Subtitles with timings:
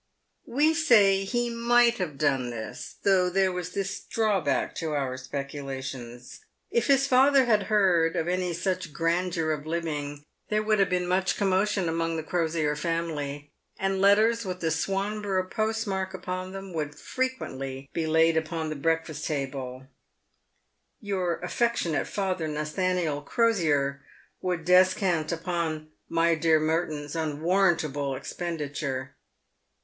[0.47, 0.67] 200 PAYED WITH GOLD.
[0.67, 6.39] "We say lie might have done this, though there was this drawback to our speculations.
[6.71, 11.05] If his father had heard of any such grandeur of living, there would have been
[11.05, 16.73] much commotion among the Crosier family, and letters with the Swanborough post mark upon them
[16.73, 19.85] would frequently be laid upon the breakfast table
[21.05, 24.01] —"Tour affectionate father, Nathaniel Crosier,"
[24.41, 29.15] would descant upon" my dear Merton's" unwarrantable expenditure.